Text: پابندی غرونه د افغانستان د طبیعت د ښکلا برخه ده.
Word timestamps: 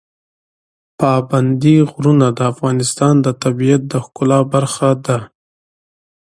پابندی 0.99 1.75
غرونه 1.91 2.27
د 2.37 2.39
افغانستان 2.51 3.13
د 3.25 3.27
طبیعت 3.43 3.81
د 3.91 3.93
ښکلا 4.05 4.39
برخه 4.53 4.89
ده. 5.05 5.19